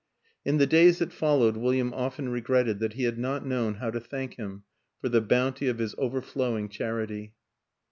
[0.43, 3.99] In the days that followed William often regretted that he had not known how to
[3.99, 4.63] thank him
[4.99, 7.35] for the bounty of his overflowing charity.